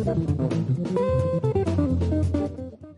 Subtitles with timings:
[0.00, 0.06] Hey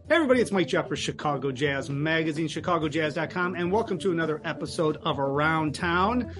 [0.09, 5.75] everybody, it's Mike Jeffers, Chicago Jazz Magazine, ChicagoJazz.com, and welcome to another episode of Around
[5.75, 6.33] Town.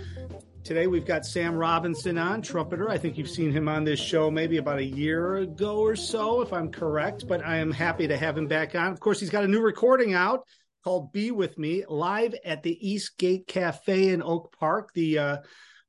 [0.63, 2.89] Today we've got Sam Robinson on, trumpeter.
[2.89, 6.43] I think you've seen him on this show maybe about a year ago or so,
[6.43, 8.93] if I'm correct, but I am happy to have him back on.
[8.93, 10.47] Of course, he's got a new recording out
[10.85, 15.37] called Be With Me, live at the Eastgate Cafe in Oak Park, the uh,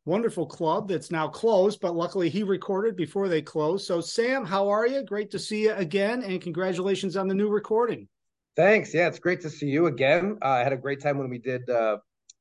[0.05, 3.85] wonderful club that's now closed, but luckily he recorded before they closed.
[3.85, 5.03] So, Sam, how are you?
[5.03, 8.07] Great to see you again, and congratulations on the new recording.
[8.55, 8.93] Thanks.
[8.93, 10.37] Yeah, it's great to see you again.
[10.41, 11.97] Uh, I had a great time when we did uh,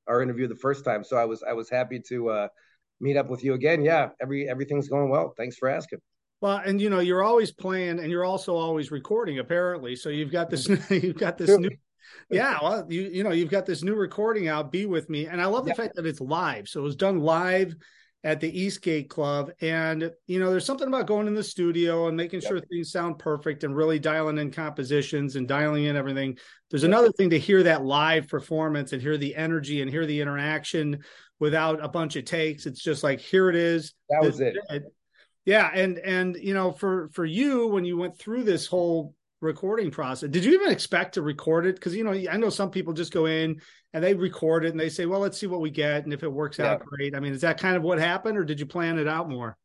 [0.06, 2.48] our interview the first time, so I was I was happy to uh,
[3.00, 3.82] meet up with you again.
[3.82, 5.32] Yeah, every everything's going well.
[5.36, 6.00] Thanks for asking.
[6.42, 9.94] Well, and you know, you're always playing, and you're also always recording, apparently.
[9.94, 11.70] So you've got this, you've got this new
[12.30, 15.40] yeah, well, you you know, you've got this new recording out, "Be with Me," and
[15.40, 15.76] I love the yeah.
[15.76, 16.68] fact that it's live.
[16.68, 17.74] So it was done live
[18.24, 22.16] at the Eastgate Club, and you know, there's something about going in the studio and
[22.16, 22.48] making yep.
[22.48, 26.38] sure things sound perfect and really dialing in compositions and dialing in everything.
[26.70, 26.90] There's yep.
[26.90, 31.02] another thing to hear that live performance and hear the energy and hear the interaction
[31.40, 32.66] without a bunch of takes.
[32.66, 33.94] It's just like here it is.
[34.10, 34.56] That was it.
[34.70, 34.84] it.
[35.44, 39.90] Yeah, and and you know, for for you when you went through this whole recording
[39.90, 40.30] process.
[40.30, 41.74] Did you even expect to record it?
[41.74, 43.60] Because you know, I know some people just go in
[43.92, 46.22] and they record it and they say, "Well, let's see what we get, and if
[46.22, 46.72] it works yeah.
[46.72, 49.08] out, great." I mean, is that kind of what happened, or did you plan it
[49.08, 49.58] out more?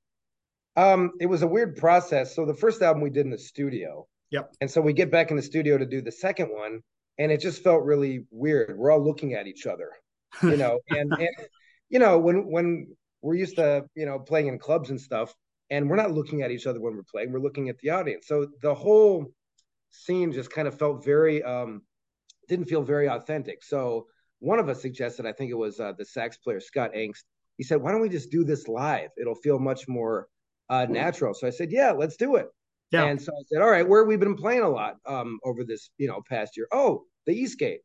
[0.75, 2.35] Um, it was a weird process.
[2.35, 4.07] So the first album we did in the studio.
[4.31, 4.55] Yep.
[4.59, 6.81] And so we get back in the studio to do the second one,
[7.17, 8.77] and it just felt really weird.
[8.77, 9.89] We're all looking at each other,
[10.43, 11.29] you know, and, and
[11.89, 12.87] you know when when
[13.21, 15.33] we're used to you know playing in clubs and stuff,
[15.69, 17.31] and we're not looking at each other when we're playing.
[17.31, 18.27] We're looking at the audience.
[18.27, 19.25] So the whole
[19.89, 21.81] scene just kind of felt very um,
[22.47, 23.63] didn't feel very authentic.
[23.63, 24.07] So
[24.39, 27.23] one of us suggested, I think it was uh, the sax player Scott Angst.
[27.57, 29.09] He said, "Why don't we just do this live?
[29.17, 30.27] It'll feel much more
[30.69, 32.47] uh, natural." So I said, "Yeah, let's do it."
[32.91, 33.05] Yeah.
[33.05, 35.89] And so I said, "All right, where we've been playing a lot um, over this
[35.97, 36.67] you know past year?
[36.71, 37.81] Oh, the Eastgate,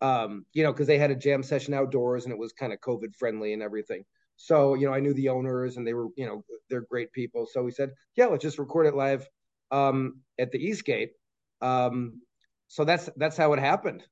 [0.00, 2.80] um, you know, because they had a jam session outdoors and it was kind of
[2.80, 4.04] COVID friendly and everything."
[4.36, 7.46] So you know, I knew the owners and they were you know they're great people.
[7.50, 9.26] So we said, "Yeah, let's just record it live
[9.72, 11.12] um, at the Eastgate."
[11.60, 12.20] Um,
[12.68, 14.02] so that's that's how it happened.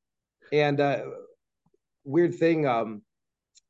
[0.53, 1.03] And uh,
[2.05, 3.03] weird thing, um,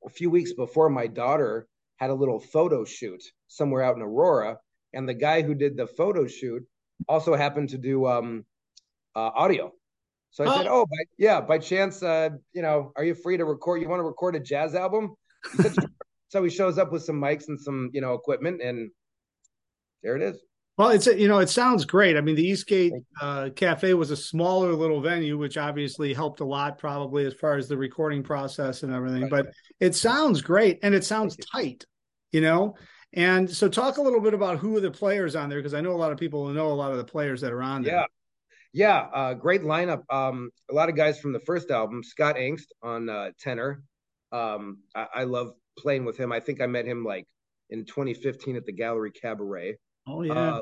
[0.04, 4.58] a few weeks before, my daughter had a little photo shoot somewhere out in Aurora,
[4.92, 6.62] and the guy who did the photo shoot
[7.08, 8.44] also happened to do um,
[9.14, 9.72] uh, audio.
[10.30, 10.56] So I oh.
[10.56, 13.80] said, "Oh, by, yeah, by chance, uh, you know, are you free to record?
[13.80, 15.14] You want to record a jazz album?"
[15.56, 15.74] He said,
[16.28, 18.90] so he shows up with some mics and some, you know, equipment, and
[20.02, 20.36] there it is.
[20.76, 22.16] Well, it's you know it sounds great.
[22.16, 26.44] I mean, the Eastgate uh, Cafe was a smaller little venue, which obviously helped a
[26.44, 29.22] lot, probably as far as the recording process and everything.
[29.22, 29.30] Right.
[29.30, 29.46] But
[29.78, 31.84] it sounds great, and it sounds tight,
[32.32, 32.74] you know.
[33.12, 35.80] And so, talk a little bit about who are the players on there, because I
[35.80, 37.82] know a lot of people will know a lot of the players that are on
[37.82, 37.94] there.
[37.94, 38.06] Yeah,
[38.72, 40.02] yeah, uh, great lineup.
[40.12, 42.02] Um, a lot of guys from the first album.
[42.02, 43.84] Scott Angst on uh, tenor.
[44.32, 46.32] Um, I-, I love playing with him.
[46.32, 47.28] I think I met him like
[47.70, 49.76] in 2015 at the Gallery Cabaret.
[50.06, 50.56] Oh yeah.
[50.56, 50.60] Uh,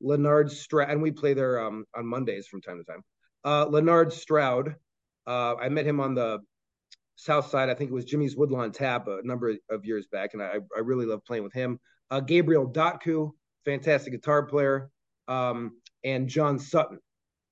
[0.00, 3.02] Leonard Stroud, and we play there um, on Mondays from time to time.
[3.44, 4.74] Uh, Leonard Stroud,
[5.26, 6.40] uh, I met him on the
[7.16, 7.68] South Side.
[7.68, 10.80] I think it was Jimmy's Woodlawn Tap a number of years back, and I, I
[10.80, 11.78] really love playing with him.
[12.10, 13.30] Uh, Gabriel Dotku,
[13.64, 14.90] fantastic guitar player,
[15.28, 16.98] um, and John Sutton.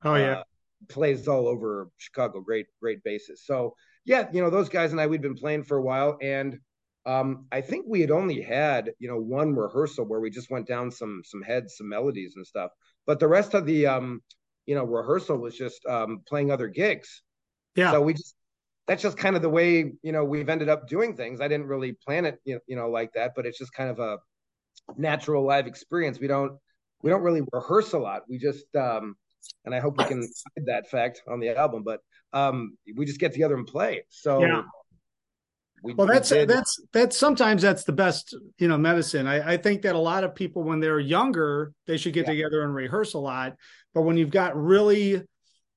[0.04, 0.42] Oh yeah, uh,
[0.88, 2.40] plays all over Chicago.
[2.40, 3.44] Great, great bassist.
[3.44, 3.74] So
[4.04, 6.58] yeah, you know those guys and I we'd been playing for a while, and
[7.08, 10.66] um, I think we had only had you know one rehearsal where we just went
[10.66, 12.70] down some some heads, some melodies and stuff.
[13.06, 14.22] But the rest of the um,
[14.66, 17.22] you know rehearsal was just um, playing other gigs.
[17.74, 17.92] Yeah.
[17.92, 18.34] So we just
[18.86, 21.40] that's just kind of the way you know we've ended up doing things.
[21.40, 24.18] I didn't really plan it you know, like that, but it's just kind of a
[24.98, 26.20] natural live experience.
[26.20, 26.58] We don't
[27.02, 28.24] we don't really rehearse a lot.
[28.28, 29.16] We just um,
[29.64, 32.00] and I hope we can hide that fact on the album, but
[32.34, 34.04] um, we just get together and play.
[34.10, 34.40] So.
[34.42, 34.62] Yeah
[35.82, 39.26] we, well, that's we that's that's sometimes that's the best you know medicine.
[39.26, 42.32] I, I think that a lot of people when they're younger they should get yeah.
[42.32, 43.56] together and rehearse a lot.
[43.94, 45.22] But when you've got really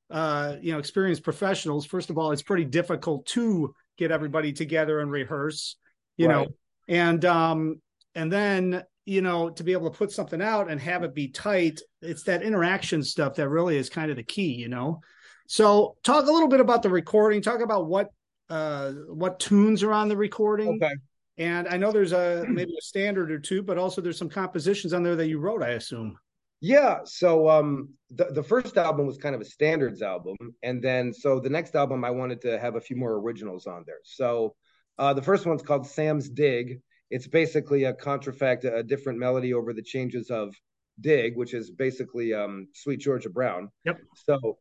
[0.09, 4.99] uh, you know experienced professionals, first of all, it's pretty difficult to get everybody together
[4.99, 5.77] and rehearse.
[6.17, 6.33] You right.
[6.33, 6.47] know,
[6.87, 7.81] and um,
[8.15, 11.27] and then you know to be able to put something out and have it be
[11.27, 11.79] tight.
[12.01, 14.53] It's that interaction stuff that really is kind of the key.
[14.53, 15.01] You know.
[15.47, 17.41] So, talk a little bit about the recording.
[17.41, 18.07] Talk about what
[18.51, 20.79] uh, what tunes are on the recording.
[20.81, 20.93] Okay.
[21.37, 24.93] And I know there's a maybe a standard or two, but also there's some compositions
[24.93, 26.17] on there that you wrote, I assume.
[26.59, 26.99] Yeah.
[27.05, 30.35] So um the, the first album was kind of a standards album.
[30.61, 33.83] And then so the next album I wanted to have a few more originals on
[33.87, 34.01] there.
[34.03, 34.53] So
[34.99, 36.81] uh the first one's called Sam's Dig.
[37.09, 40.53] It's basically a contrafact, a different melody over the changes of
[40.99, 43.69] dig, which is basically um, Sweet Georgia Brown.
[43.85, 43.99] Yep.
[44.27, 44.57] So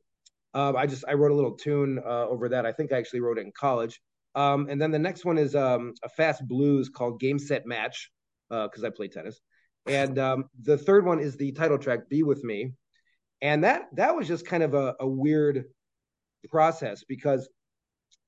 [0.54, 2.66] um, I just I wrote a little tune uh, over that.
[2.66, 4.00] I think I actually wrote it in college.
[4.34, 8.10] Um, and then the next one is um, a fast blues called Game Set Match
[8.48, 9.40] because uh, I play tennis.
[9.86, 12.72] And um, the third one is the title track "Be with Me,"
[13.40, 15.64] and that that was just kind of a, a weird
[16.48, 17.48] process because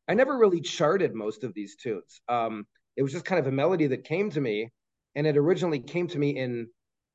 [0.09, 2.21] I never really charted most of these tunes.
[2.29, 2.67] Um,
[2.97, 4.71] it was just kind of a melody that came to me,
[5.15, 6.69] and it originally came to me in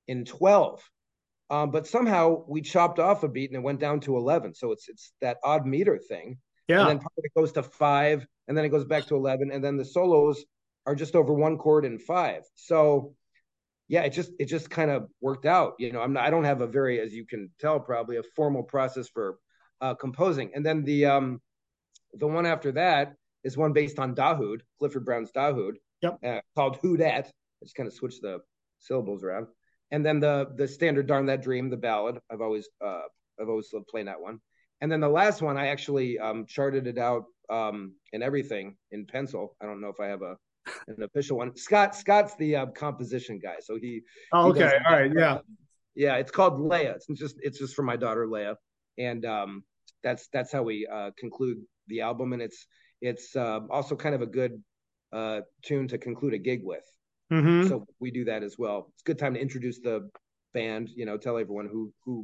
[0.07, 0.87] in twelve.
[1.49, 4.53] Um, but somehow we chopped off a beat and it went down to eleven.
[4.53, 6.37] So it's it's that odd meter thing.
[6.67, 6.81] Yeah.
[6.81, 9.51] And then part of it goes to five, and then it goes back to eleven,
[9.51, 10.43] and then the solos
[10.85, 12.43] are just over one chord in five.
[12.55, 13.15] So
[13.87, 15.75] yeah, it just it just kind of worked out.
[15.79, 18.23] You know, I'm not, I don't have a very, as you can tell, probably a
[18.35, 19.37] formal process for
[19.79, 20.51] uh, composing.
[20.53, 21.41] And then the um
[22.13, 23.13] the one after that
[23.45, 26.17] is one based on Daahoud, Clifford Brown's Daahoud, yep.
[26.25, 27.27] uh, called Who Dat.
[27.27, 28.39] I just kind of switched the
[28.79, 29.47] syllables around.
[29.91, 32.19] And then the the standard Darn That Dream, the ballad.
[32.31, 33.01] I've always uh
[33.39, 34.39] I've always loved playing that one.
[34.81, 39.05] And then the last one, I actually um, charted it out um, and everything in
[39.05, 39.55] pencil.
[39.61, 40.35] I don't know if I have a
[40.87, 41.55] an official one.
[41.55, 44.01] Scott Scott's the uh, composition guy, so he.
[44.33, 45.39] Oh, he okay, all right, yeah,
[45.95, 46.15] yeah.
[46.15, 46.95] It's called Leia.
[46.95, 48.55] It's just it's just for my daughter Leia,
[48.97, 49.63] and um,
[50.03, 52.67] that's that's how we uh, conclude the album, and it's
[53.01, 54.61] it's uh, also kind of a good
[55.13, 56.83] uh, tune to conclude a gig with.
[57.31, 57.67] Mm-hmm.
[57.67, 58.87] So we do that as well.
[58.93, 60.09] It's a good time to introduce the
[60.53, 60.89] band.
[60.95, 62.23] You know, tell everyone who who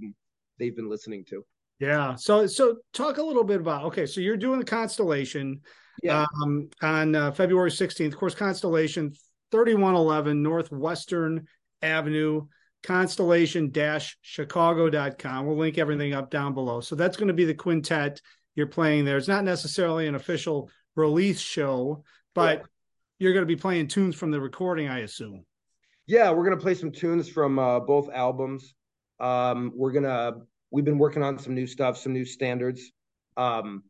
[0.59, 1.43] they've been listening to.
[1.79, 2.15] Yeah.
[2.15, 4.05] So so talk a little bit about okay.
[4.05, 5.61] So you're doing the constellation
[6.01, 6.25] yeah.
[6.41, 8.07] um, on uh, February 16th.
[8.07, 9.13] Of course, Constellation
[9.51, 11.45] 3111 Northwestern
[11.81, 12.47] Avenue,
[12.83, 13.71] constellation
[14.21, 15.45] chicago.com.
[15.45, 16.79] We'll link everything up down below.
[16.79, 18.21] So that's going to be the quintet
[18.55, 19.17] you're playing there.
[19.17, 22.03] It's not necessarily an official release show,
[22.33, 22.63] but.
[23.19, 25.45] You're going to be playing tunes from the recording, I assume.
[26.07, 28.75] Yeah, we're going to play some tunes from uh, both albums.
[29.19, 32.91] Um, we're going to, we've been working on some new stuff, some new standards.
[33.37, 33.83] Um,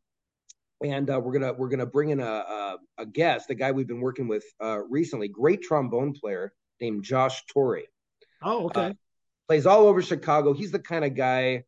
[0.83, 3.87] and uh, we're gonna we're gonna bring in a, a, a guest, a guy we've
[3.87, 7.85] been working with uh, recently, great trombone player named Josh Torrey.
[8.41, 8.87] Oh, okay.
[8.87, 8.93] Uh,
[9.47, 10.53] plays all over Chicago.
[10.53, 11.63] He's the kind of guy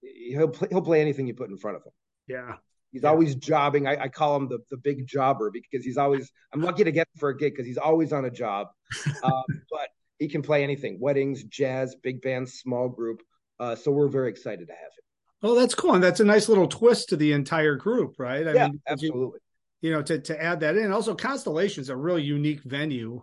[0.00, 1.92] he'll play, he'll play anything you put in front of him.
[2.26, 2.56] Yeah.
[2.92, 3.10] He's yeah.
[3.10, 3.86] always jobbing.
[3.86, 6.30] I, I, call him the, the big jobber because he's always.
[6.52, 8.68] I'm lucky to get him for a gig because he's always on a job.
[9.22, 9.88] um, but
[10.18, 13.22] he can play anything: weddings, jazz, big band, small group.
[13.60, 15.04] Uh, so we're very excited to have him.
[15.42, 15.94] Oh, that's cool.
[15.94, 18.46] And that's a nice little twist to the entire group, right?
[18.46, 19.40] I yeah, mean, absolutely.
[19.80, 20.92] You, you, know, to, to add that in.
[20.92, 23.22] Also, Constellation is a really unique venue.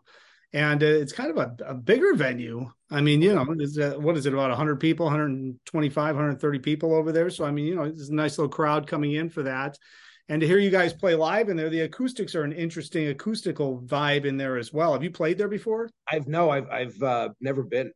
[0.55, 2.71] And uh, it's kind of a, a, bigger venue.
[2.89, 6.95] I mean, you know, is, uh, what is it, about 100 people, 125, 130 people
[6.95, 7.29] over there?
[7.29, 9.77] So, I mean, you know, it's a nice little crowd coming in for that.
[10.29, 13.81] And to hear you guys play live in there, the acoustics are an interesting acoustical
[13.81, 14.93] vibe in there as well.
[14.93, 15.89] Have you played there before?
[16.09, 17.91] I've no, I've I've uh, never been.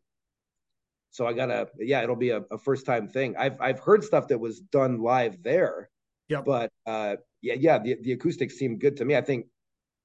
[1.12, 3.38] So I gotta, yeah, it'll be a, a, first time thing.
[3.38, 5.90] I've I've heard stuff that was done live there.
[6.28, 6.42] Yeah.
[6.42, 9.16] But uh, yeah, yeah, the, the acoustics seemed good to me.
[9.16, 9.46] I think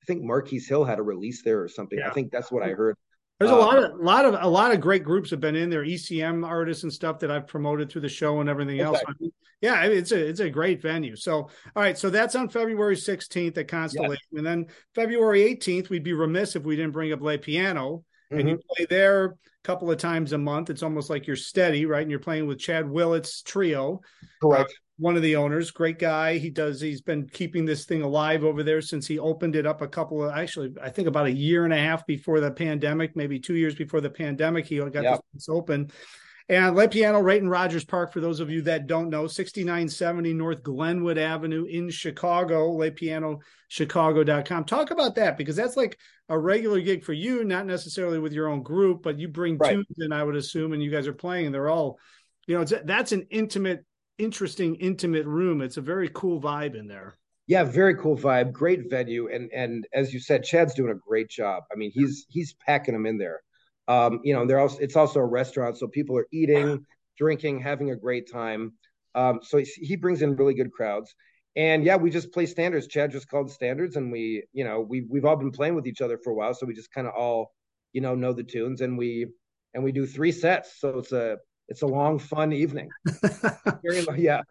[0.05, 1.99] I think Marquis Hill had a release there or something.
[1.99, 2.09] Yeah.
[2.09, 2.97] I think that's what I heard.
[3.41, 5.57] There's uh, a lot of a lot of a lot of great groups have been
[5.57, 8.85] in there, ECM artists and stuff that I've promoted through the show and everything okay.
[8.85, 9.01] else.
[9.09, 11.17] I mean, yeah, it's a it's a great venue.
[11.17, 14.39] So all right, so that's on February 16th at Constellation, yes.
[14.39, 18.41] and then February 18th, we'd be remiss if we didn't bring up Le Piano, mm-hmm.
[18.41, 19.35] and you play there a
[19.65, 20.71] couple of times a month.
[20.71, 22.03] It's almost like you're steady, right?
[22.03, 24.01] And you're playing with Chad Willett's trio.
[24.41, 24.71] Correct.
[24.71, 26.39] Uh, one of the owners, great guy.
[26.39, 26.81] He does.
[26.81, 30.25] He's been keeping this thing alive over there since he opened it up a couple
[30.25, 33.57] of, actually, I think about a year and a half before the pandemic, maybe two
[33.57, 34.67] years before the pandemic.
[34.67, 35.21] He got yep.
[35.33, 35.91] this open.
[36.49, 40.35] And Le Piano right in Rogers Park, for those of you that don't know, 6970
[40.35, 44.65] North Glenwood Avenue in Chicago, Le Piano Chicago.com.
[44.65, 45.99] Talk about that because that's like
[46.29, 49.73] a regular gig for you, not necessarily with your own group, but you bring right.
[49.73, 51.99] tunes in, I would assume, and you guys are playing, and they're all,
[52.47, 53.83] you know, it's that's an intimate,
[54.19, 55.61] interesting, intimate room.
[55.61, 57.17] It's a very cool vibe in there.
[57.47, 61.29] Yeah, very cool vibe, great venue, and and as you said, Chad's doing a great
[61.29, 61.65] job.
[61.71, 63.41] I mean, he's he's packing them in there.
[63.87, 66.87] Um, you know, they're also it's also a restaurant, so people are eating,
[67.19, 68.73] drinking, having a great time.
[69.15, 71.15] Um, so he brings in really good crowds.
[71.57, 72.89] And yeah, we just play standards.
[72.89, 76.01] Chad just called standards, and we, you know, we we've all been playing with each
[76.01, 77.53] other for a while, so we just kind of all,
[77.93, 79.27] you know, know the tunes, and we
[79.75, 80.81] and we do three sets.
[80.81, 81.37] So it's a
[81.69, 82.91] it's a long, fun evening.
[84.17, 84.43] Yeah,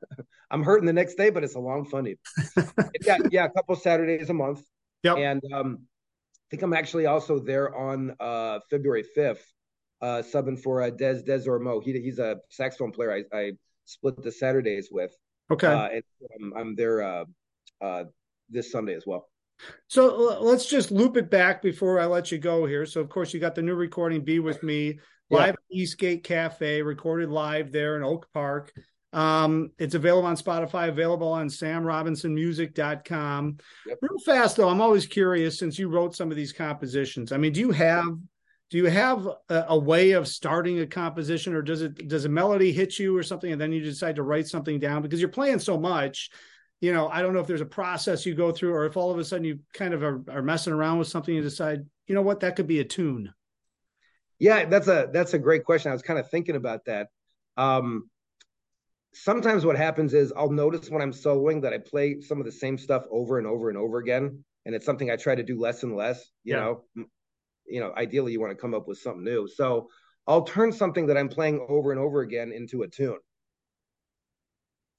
[0.52, 2.72] I'm hurting the next day, but it's a long, fun evening.
[3.02, 4.62] yeah, yeah, a couple Saturdays a month.
[5.04, 5.18] Yep.
[5.18, 5.80] And um,
[6.54, 9.40] think I'm actually also there on uh, February 5th,
[10.04, 11.84] uh, subbing for uh, Des Des Ormeaux.
[11.84, 13.12] He, he's a saxophone player.
[13.12, 13.52] I, I
[13.86, 15.12] split the Saturdays with.
[15.52, 15.66] Okay.
[15.66, 16.04] Uh, and
[16.40, 17.26] I'm, I'm there uh,
[17.82, 18.04] uh,
[18.52, 19.30] this Sunday as well.
[19.88, 22.86] So let's just loop it back before I let you go here.
[22.86, 25.00] So of course you got the new recording "Be with Me"
[25.32, 28.74] live Eastgate Cafe, recorded live there in Oak Park.
[29.12, 33.58] Um, it's available on Spotify, available on samrobinsonmusic.com.
[33.86, 34.00] Yep.
[34.02, 37.32] Real fast though, I'm always curious since you wrote some of these compositions.
[37.32, 38.08] I mean, do you have
[38.74, 42.30] do you have a, a, way of starting a composition or does it does a
[42.30, 45.30] melody hit you or something and then you decide to write something down because you're
[45.30, 46.32] playing so much
[46.82, 49.12] you know i don't know if there's a process you go through or if all
[49.12, 52.16] of a sudden you kind of are, are messing around with something and decide you
[52.16, 53.32] know what that could be a tune
[54.44, 57.08] yeah that's a that's a great question i was kind of thinking about that
[57.58, 58.10] um
[59.14, 62.52] sometimes what happens is I'll notice when I'm soloing that I play some of the
[62.52, 64.44] same stuff over and over and over again.
[64.66, 66.62] And it's something I try to do less and less, you yeah.
[66.62, 66.84] know.
[67.66, 69.48] You know, ideally you want to come up with something new.
[69.48, 69.88] So
[70.28, 73.20] I'll turn something that I'm playing over and over again into a tune.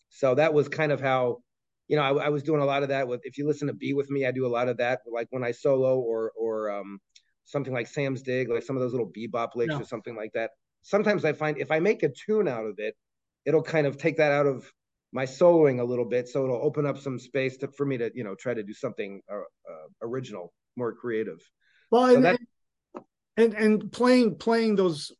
[0.08, 1.42] So that was kind of how,
[1.88, 3.74] you know, I, I was doing a lot of that with if you listen to
[3.74, 6.70] Be With Me, I do a lot of that, like when I solo or or
[6.70, 7.00] um
[7.44, 9.80] something like Sam's Dig, like some of those little bebop licks yeah.
[9.80, 10.50] or something like that.
[10.82, 12.94] Sometimes I find if I make a tune out of it,
[13.44, 14.70] it'll kind of take that out of
[15.14, 18.10] my soloing a little bit so it'll open up some space to, for me to
[18.14, 21.38] you know try to do something uh, uh, original more creative
[21.90, 22.40] well so and, that,
[23.36, 25.12] and and playing playing those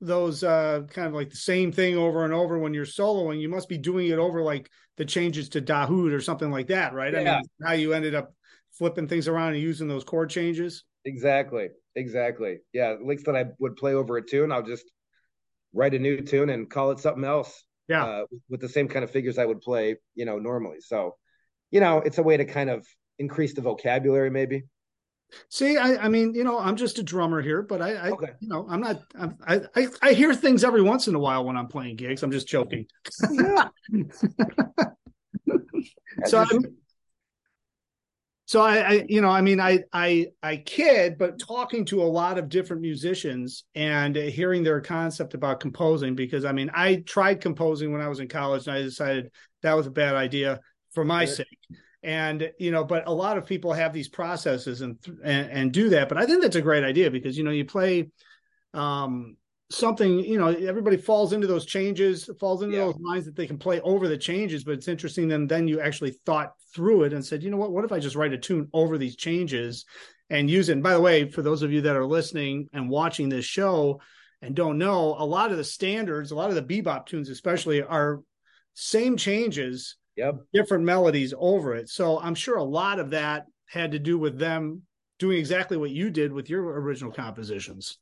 [0.00, 3.48] those uh kind of like the same thing over and over when you're soloing you
[3.48, 7.14] must be doing it over like the changes to daahoud or something like that right
[7.14, 7.20] yeah.
[7.20, 8.34] i mean how you ended up
[8.72, 13.76] flipping things around and using those chord changes exactly exactly yeah licks that i would
[13.76, 14.84] play over a tune i'll just
[15.76, 17.62] write a new tune and call it something else.
[17.88, 18.04] Yeah.
[18.04, 20.80] Uh, with the same kind of figures I would play, you know, normally.
[20.80, 21.16] So,
[21.70, 22.84] you know, it's a way to kind of
[23.18, 24.64] increase the vocabulary, maybe.
[25.50, 28.30] See, I, I mean, you know, I'm just a drummer here, but I, I okay.
[28.40, 29.02] you know, I'm not.
[29.18, 32.22] I'm, I, I, I hear things every once in a while when I'm playing gigs.
[32.22, 32.86] I'm just joking.
[33.32, 33.68] Yeah.
[36.26, 36.44] so,
[38.46, 42.04] so I, I, you know i mean i i i kid but talking to a
[42.04, 47.40] lot of different musicians and hearing their concept about composing because i mean i tried
[47.40, 49.30] composing when i was in college and i decided
[49.62, 50.60] that was a bad idea
[50.92, 51.46] for my sake.
[52.02, 55.90] And you know but a lot of people have these processes and, and and do
[55.90, 56.08] that.
[56.08, 58.08] But i think that's a great idea because you know you play
[58.72, 59.36] um
[59.70, 62.84] something you know everybody falls into those changes falls into yeah.
[62.84, 65.80] those lines that they can play over the changes but it's interesting then then you
[65.80, 67.72] actually thought through it and said you know what?
[67.72, 69.84] What if i just write a tune over these changes
[70.30, 70.74] and use it?
[70.74, 74.00] And by the way for those of you that are listening and watching this show
[74.40, 77.82] and don't know a lot of the standards a lot of the bebop tunes especially
[77.82, 78.20] are
[78.74, 80.36] same changes yep.
[80.52, 81.88] different melodies over it.
[81.88, 84.82] So i'm sure a lot of that had to do with them
[85.18, 87.98] doing exactly what you did with your original compositions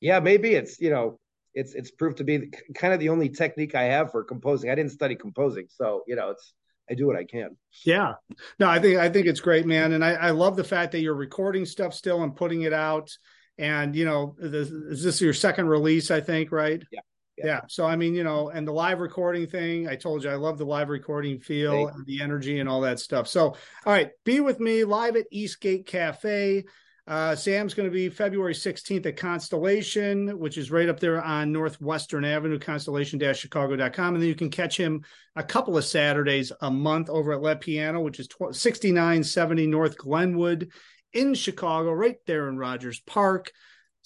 [0.00, 1.18] yeah, maybe it's you know
[1.54, 4.70] it's it's proved to be kind of the only technique I have for composing.
[4.70, 6.54] I didn't study composing, so you know it's
[6.90, 7.56] I do what I can.
[7.84, 8.14] Yeah,
[8.58, 11.00] no, I think I think it's great, man, and I, I love the fact that
[11.00, 13.10] you're recording stuff still and putting it out.
[13.58, 16.10] And you know, this, is this your second release?
[16.10, 16.82] I think, right?
[16.92, 17.00] Yeah.
[17.36, 17.46] Yeah.
[17.46, 17.60] yeah.
[17.68, 20.58] So I mean, you know, and the live recording thing, I told you I love
[20.58, 23.28] the live recording feel and the energy and all that stuff.
[23.28, 23.46] So,
[23.86, 26.64] all right, be with me live at Eastgate Cafe.
[27.08, 31.50] Uh, Sam's going to be February 16th at Constellation, which is right up there on
[31.50, 34.14] Northwestern Avenue, constellation-chicago.com.
[34.14, 35.02] And then you can catch him
[35.34, 40.70] a couple of Saturdays a month over at Le Piano, which is 6970 North Glenwood
[41.14, 43.52] in Chicago, right there in Rogers Park.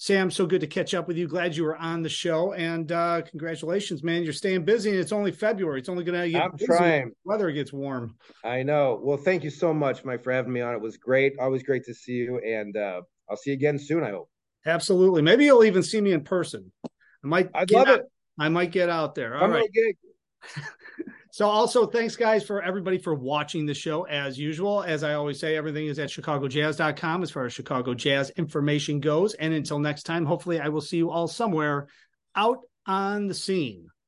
[0.03, 1.29] Sam, so good to catch up with you.
[1.29, 4.21] Glad you were on the show, and uh, congratulations, man!
[4.21, 5.79] You're staying busy, and it's only February.
[5.79, 6.41] It's only going to get.
[6.41, 7.13] I'm trying.
[7.23, 8.17] Weather gets warm.
[8.43, 8.99] I know.
[9.01, 10.73] Well, thank you so much, Mike, for having me on.
[10.73, 11.39] It was great.
[11.39, 14.03] Always great to see you, and uh, I'll see you again soon.
[14.03, 14.29] I hope.
[14.65, 15.21] Absolutely.
[15.21, 16.69] Maybe you'll even see me in person.
[16.83, 16.89] I
[17.23, 17.49] might.
[17.53, 18.05] I'd love out, it.
[18.37, 19.37] I might get out there.
[19.37, 19.69] All right.
[21.33, 24.83] So also thanks guys for everybody for watching the show as usual.
[24.83, 29.33] As I always say, everything is at chicagojazz.com as far as Chicago Jazz information goes.
[29.33, 31.87] And until next time, hopefully I will see you all somewhere
[32.35, 33.87] out on the scene.